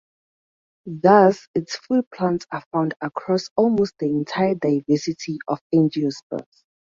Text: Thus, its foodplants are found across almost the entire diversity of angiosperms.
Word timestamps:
Thus, 0.87 1.47
its 1.53 1.77
foodplants 1.77 2.47
are 2.51 2.63
found 2.71 2.95
across 3.01 3.51
almost 3.55 3.99
the 3.99 4.07
entire 4.07 4.55
diversity 4.55 5.37
of 5.47 5.59
angiosperms. 5.75 6.63